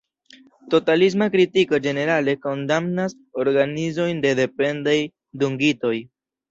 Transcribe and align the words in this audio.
Totalisma 0.73 1.27
kritiko 1.35 1.81
ĝenerale 1.89 2.35
kondamnas 2.47 3.17
organizojn 3.45 4.27
de 4.27 4.35
dependaj 4.45 4.99
dungitoj. 5.45 5.97